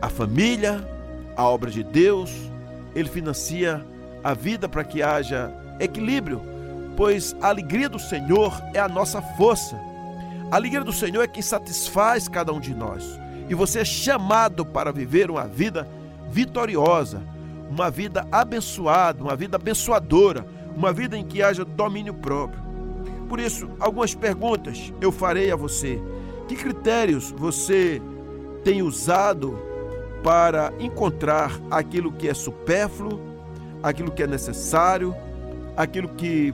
a 0.02 0.10
família, 0.10 0.88
a 1.36 1.44
obra 1.44 1.70
de 1.70 1.84
Deus, 1.84 2.32
ele 2.96 3.10
financia 3.10 3.84
a 4.24 4.34
vida 4.34 4.70
para 4.70 4.84
que 4.84 5.02
haja 5.02 5.52
equilíbrio 5.80 6.54
pois 6.96 7.36
a 7.42 7.50
alegria 7.50 7.90
do 7.90 8.00
Senhor 8.00 8.62
é 8.74 8.80
a 8.80 8.88
nossa 8.88 9.22
força. 9.22 9.76
A 10.52 10.56
alegria 10.56 10.84
do 10.84 10.94
Senhor 10.94 11.24
é 11.24 11.28
quem 11.28 11.42
satisfaz 11.42 12.28
cada 12.28 12.54
um 12.54 12.60
de 12.60 12.74
nós. 12.74 13.20
E 13.50 13.56
você 13.56 13.80
é 13.80 13.86
chamado 13.86 14.66
para 14.66 14.92
viver 14.92 15.30
uma 15.30 15.48
vida 15.48 15.88
vitoriosa, 16.30 17.22
uma 17.70 17.90
vida 17.90 18.28
abençoada, 18.32 19.24
uma 19.24 19.36
vida 19.36 19.58
abençoadora, 19.58 20.46
uma 20.76 20.94
vida 20.94 21.18
em 21.18 21.24
que 21.24 21.42
haja 21.42 21.66
domínio 21.66 22.14
próprio. 22.14 22.63
Por 23.34 23.40
isso, 23.40 23.68
algumas 23.80 24.14
perguntas 24.14 24.94
eu 25.02 25.12
farei 25.12 25.52
a 25.52 25.56
você. 25.56 26.00
Que 26.48 26.56
critérios 26.56 27.32
você 27.32 28.00
tem 28.64 28.84
usado 28.84 29.58
para 30.24 30.72
encontrar 30.80 31.60
aquilo 31.72 32.14
que 32.14 32.30
é 32.30 32.34
supérfluo, 32.36 33.20
aquilo 33.82 34.12
que 34.12 34.22
é 34.22 34.28
necessário, 34.28 35.16
aquilo 35.76 36.10
que 36.10 36.54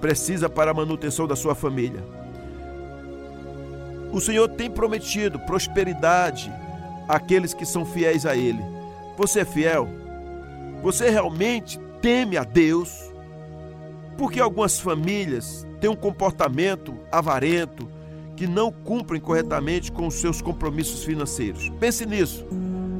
precisa 0.00 0.48
para 0.48 0.72
a 0.72 0.74
manutenção 0.74 1.24
da 1.24 1.36
sua 1.36 1.54
família. 1.54 2.04
O 4.12 4.20
Senhor 4.20 4.48
tem 4.48 4.68
prometido 4.68 5.38
prosperidade 5.38 6.52
àqueles 7.06 7.54
que 7.54 7.64
são 7.64 7.86
fiéis 7.86 8.26
a 8.26 8.34
Ele. 8.34 8.64
Você 9.16 9.42
é 9.42 9.44
fiel? 9.44 9.88
Você 10.82 11.10
realmente 11.10 11.78
teme 12.02 12.36
a 12.36 12.42
Deus? 12.42 13.07
Porque 14.18 14.38
algumas 14.38 14.78
famílias 14.78 15.66
têm 15.80 15.88
um 15.88 15.96
comportamento 15.96 16.94
avarento 17.10 17.88
que 18.36 18.46
não 18.46 18.70
cumprem 18.70 19.20
corretamente 19.20 19.90
com 19.90 20.06
os 20.06 20.14
seus 20.16 20.42
compromissos 20.42 21.02
financeiros. 21.04 21.70
Pense 21.80 22.04
nisso. 22.04 22.44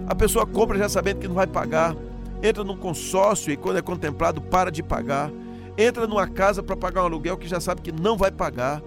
A 0.07 0.15
pessoa 0.15 0.47
compra 0.47 0.79
já 0.79 0.89
sabendo 0.89 1.19
que 1.19 1.29
não 1.29 1.35
vai 1.35 1.47
pagar, 1.47 1.95
entra 2.43 2.65
num 2.65 2.77
consórcio 2.77 3.53
e 3.53 3.57
quando 3.57 3.77
é 3.77 3.83
contemplado 3.83 4.41
para 4.41 4.73
de 4.73 4.83
pagar 4.83 5.31
entra 5.79 6.09
numa 6.09 6.27
casa 6.27 6.61
para 6.61 6.77
pagar 6.77 7.03
um 7.03 7.07
aluguel 7.07 7.39
que 7.39 7.47
já 7.47 7.61
sabe 7.61 7.81
que 7.81 7.93
não 7.93 8.17
vai 8.17 8.33
pagar, 8.33 8.83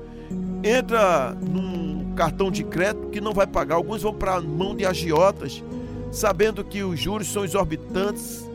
entra 0.62 1.32
num 1.32 2.14
cartão 2.14 2.52
de 2.52 2.66
crédito 2.66 3.08
que 3.08 3.22
não 3.22 3.34
vai 3.34 3.48
pagar, 3.48 3.76
alguns 3.76 4.02
vão 4.02 4.14
para 4.14 4.36
a 4.36 4.42
mão 4.42 4.76
de 4.76 4.86
agiotas, 4.86 5.64
sabendo 6.12 6.66
que 6.66 6.84
os 6.84 7.00
juros 7.00 7.32
são 7.32 7.46
exorbitantes. 7.46 8.46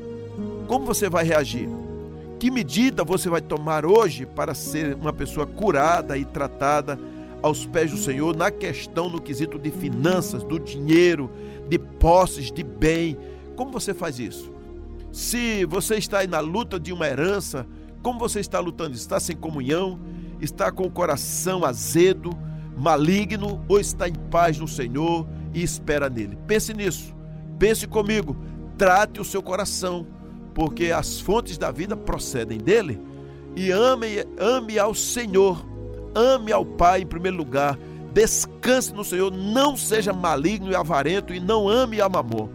Como 0.67 0.85
você 0.85 1.09
vai 1.09 1.25
reagir? 1.25 1.67
Que 2.39 2.51
medida 2.51 3.03
você 3.03 3.31
vai 3.31 3.41
tomar 3.41 3.87
hoje 3.87 4.27
para 4.27 4.55
ser 4.55 4.95
uma 4.95 5.13
pessoa 5.13 5.47
curada 5.47 6.19
e 6.19 6.25
tratada 6.25 6.99
aos 7.43 7.65
pés 7.65 7.91
do 7.91 7.97
Senhor 7.97 8.37
na 8.37 8.51
questão 8.51 9.09
no 9.09 9.21
quesito 9.21 9.59
de 9.59 9.71
finanças, 9.71 10.43
do 10.43 10.59
dinheiro, 10.59 11.31
de 11.69 11.79
posses, 11.79 12.53
de 12.53 12.63
bem? 12.63 13.17
Como 13.55 13.73
você 13.73 13.95
faz 13.95 14.19
isso? 14.19 14.53
Se 15.11 15.65
você 15.65 15.95
está 15.97 16.19
aí 16.19 16.27
na 16.27 16.41
luta 16.41 16.79
de 16.79 16.93
uma 16.93 17.07
herança, 17.07 17.67
como 18.03 18.19
você 18.19 18.41
está 18.41 18.61
lutando? 18.61 18.95
Está 18.95 19.19
sem 19.19 19.35
comunhão? 19.35 19.99
Está 20.39 20.71
com 20.71 20.85
o 20.85 20.91
coração 20.91 21.65
azedo, 21.65 22.31
maligno 22.77 23.65
ou 23.67 23.81
está 23.81 24.07
em 24.07 24.15
paz 24.15 24.59
no 24.59 24.69
Senhor 24.69 25.27
e 25.55 25.63
espera 25.63 26.11
nele? 26.11 26.37
Pense 26.47 26.75
nisso. 26.75 27.15
Pense 27.59 27.87
comigo. 27.87 28.37
Trate 28.77 29.23
o 29.23 29.25
seu 29.25 29.43
coração, 29.43 30.07
porque 30.57 30.91
as 30.91 31.21
fontes 31.21 31.59
da 31.59 31.71
vida 31.71 31.95
procedem 31.95 32.57
dele. 32.57 32.99
E 33.55 33.71
ame, 33.71 34.25
ame 34.39 34.79
ao 34.79 34.95
Senhor, 34.95 35.63
ame 36.15 36.51
ao 36.51 36.65
Pai 36.65 37.03
em 37.03 37.07
primeiro 37.07 37.37
lugar, 37.37 37.79
descanse 38.15 38.95
no 38.95 39.05
Senhor, 39.05 39.31
não 39.31 39.77
seja 39.77 40.15
maligno 40.15 40.73
e 40.73 40.75
avarento 40.75 41.35
e 41.35 41.41
não 41.41 41.69
ame 41.69 42.01
a 42.01 42.09
mamor, 42.09 42.49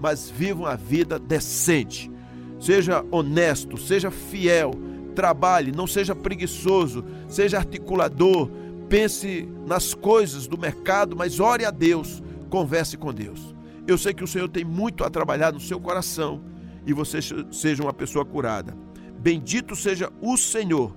mas 0.00 0.30
viva 0.30 0.62
uma 0.62 0.76
vida 0.76 1.18
decente. 1.18 2.10
Seja 2.58 3.04
honesto, 3.10 3.76
seja 3.76 4.10
fiel, 4.10 4.70
trabalhe, 5.14 5.72
não 5.72 5.86
seja 5.86 6.14
preguiçoso, 6.14 7.04
seja 7.28 7.58
articulador, 7.58 8.48
pense 8.88 9.46
nas 9.66 9.92
coisas 9.92 10.46
do 10.46 10.56
mercado, 10.56 11.14
mas 11.14 11.38
ore 11.38 11.66
a 11.66 11.70
Deus, 11.70 12.22
converse 12.48 12.96
com 12.96 13.12
Deus. 13.12 13.54
Eu 13.86 13.98
sei 13.98 14.14
que 14.14 14.24
o 14.24 14.28
Senhor 14.28 14.48
tem 14.48 14.64
muito 14.64 15.04
a 15.04 15.10
trabalhar 15.10 15.52
no 15.52 15.60
seu 15.60 15.78
coração 15.78 16.50
e 16.86 16.92
você 16.92 17.20
seja 17.50 17.82
uma 17.82 17.92
pessoa 17.92 18.24
curada. 18.24 18.76
Bendito 19.18 19.76
seja 19.76 20.12
o 20.20 20.36
Senhor, 20.36 20.94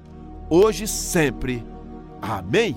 hoje 0.49 0.85
e 0.85 0.87
sempre. 0.87 1.63
Amém. 2.21 2.75